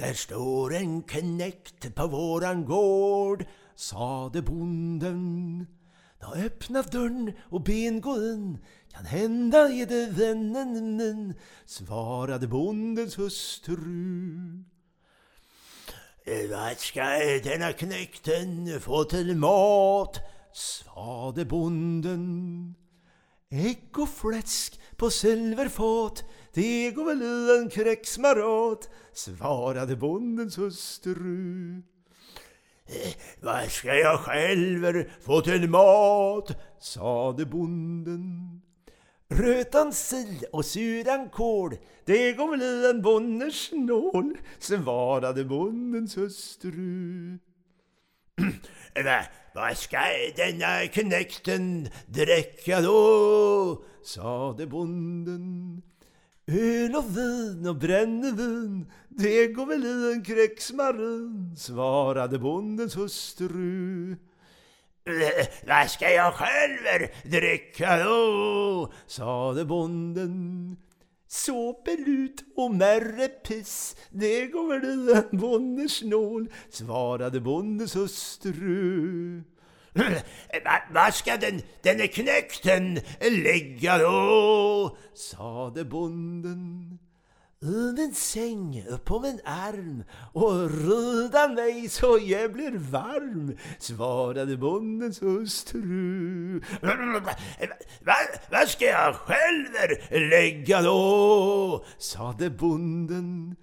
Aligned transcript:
Där 0.00 0.14
står 0.14 0.74
en 0.74 1.02
knekt 1.02 1.94
på 1.94 2.06
våran 2.06 2.64
gård, 2.64 3.44
sade 3.76 4.42
bonden. 4.42 5.66
Då 6.20 6.34
öppna 6.34 6.82
dörren 6.82 7.32
och 7.50 7.62
ben 7.62 8.00
gå 8.00 8.16
in, 8.16 8.58
kan 8.92 9.04
hända 9.04 9.58
är 9.58 9.86
det 9.86 10.10
vännen 10.10 10.96
min, 10.96 11.34
svarade 11.66 12.48
bondens 12.48 13.18
hustru. 13.18 14.64
Vad 16.50 16.78
ska 16.78 17.04
denna 17.44 17.72
knekten 17.72 18.80
få 18.80 19.04
till 19.04 19.36
mat? 19.36 20.18
svade 20.52 21.44
bonden. 21.44 22.74
Ägg 23.50 23.98
och 23.98 24.08
fläsk 24.08 24.79
på 25.00 25.10
silverfat, 25.10 26.24
det 26.52 26.90
går 26.90 27.04
väl 27.04 27.22
i 27.22 27.58
en 27.58 27.70
kräksmarat, 27.70 28.90
svarade 29.12 29.96
bondens 29.96 30.58
hustru. 30.58 31.82
Eh, 32.86 33.12
vad 33.40 33.70
ska 33.70 33.94
jag 33.94 34.20
själv 34.20 35.04
få 35.20 35.40
till 35.40 35.70
mat? 35.70 36.60
sade 36.80 37.46
bonden. 37.46 38.60
Rötan 39.28 39.92
sill 39.92 40.44
och 40.52 40.64
suran 40.64 41.28
kål, 41.28 41.76
det 42.04 42.32
går 42.32 42.50
väl 42.50 42.62
i 42.62 42.90
en 42.90 43.02
bonners 43.02 43.72
nål, 43.72 44.36
svarade 44.58 45.44
bondens 45.44 46.16
hustru. 46.16 47.38
Vad 49.54 49.76
ska 49.76 49.98
denna 50.36 50.86
knekten 50.86 51.88
dricka 52.06 52.80
då? 52.80 53.84
sade 54.04 54.66
bonden. 54.66 55.82
Öl 56.46 56.96
och 56.96 57.16
vin 57.16 57.66
och 57.68 57.76
brännevin, 57.76 58.92
det 59.08 59.46
går 59.46 59.66
väl 59.66 59.84
i 59.84 60.12
en 60.12 60.24
kräksmarin, 60.24 61.56
svarade 61.56 62.38
bondens 62.38 62.96
hustru. 62.96 64.16
Vad 65.66 65.90
ska 65.90 66.10
jag 66.10 66.34
själv 66.34 67.08
dricka 67.24 68.04
då? 68.04 68.92
sade 69.06 69.64
bonden. 69.64 70.76
Såpelut 71.32 72.44
och 72.56 72.74
märrepiss, 72.74 73.96
det 74.10 74.46
går 74.46 74.68
väl 74.68 74.84
i 74.84 75.12
en 75.12 75.38
bonders 75.38 76.02
nål, 76.02 76.52
svarade 76.70 77.40
bondens 77.40 77.96
hustru. 77.96 79.42
Vad 80.92 81.14
ska 81.14 81.36
den, 81.36 81.62
denne 81.82 82.06
knäckten 82.06 83.00
lägga 83.20 83.98
då? 83.98 84.96
sade 85.14 85.84
bonden. 85.84 86.98
I 87.62 87.92
min 87.96 88.14
säng 88.14 88.84
på 89.04 89.20
min 89.20 89.40
arm 89.44 90.04
och 90.32 90.70
rida 90.70 91.48
mig 91.48 91.88
så 91.88 92.18
jag 92.22 92.52
blir 92.52 92.78
varm, 92.78 93.56
svarade 93.78 94.56
bondens 94.56 95.22
hustru. 95.22 96.60
Vad 96.80 98.16
va 98.50 98.66
ska 98.66 98.84
jag 98.84 99.14
själv 99.14 99.66
lägga 100.10 100.82
då? 100.82 101.84
sade 101.98 102.50
bonden. 102.50 103.56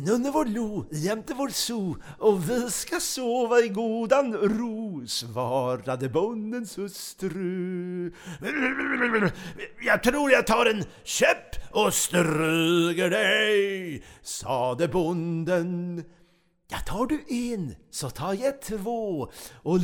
Nunne 0.00 0.30
vår 0.30 0.44
lo 0.44 0.86
jämte 0.90 1.34
vår 1.34 1.48
so 1.48 1.96
och 2.18 2.50
vi 2.50 2.70
ska 2.70 3.00
sova 3.00 3.60
i 3.60 3.68
godan 3.68 4.34
ro, 4.34 5.06
svarade 5.06 6.08
bondens 6.08 6.78
hustru. 6.78 8.12
Jag 9.86 10.02
tror 10.02 10.30
jag 10.30 10.46
tar 10.46 10.66
en 10.66 10.84
käpp 11.04 11.61
och 11.72 11.94
stryker 11.94 13.10
dig, 13.10 14.02
sade 14.22 14.88
bonden. 14.88 16.04
Ja, 16.68 16.78
tar 16.78 17.06
du 17.06 17.24
en 17.28 17.74
så 17.90 18.10
tar 18.10 18.34
jag 18.34 18.62
två 18.62 19.30
och 19.62 19.78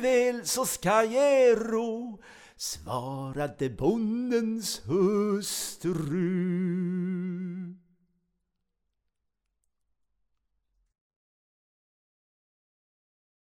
väl 0.00 0.46
så 0.46 0.66
ska 0.66 1.04
jag 1.04 1.58
ro, 1.72 2.20
svarade 2.56 3.70
bondens 3.70 4.82
hustru. 4.84 6.67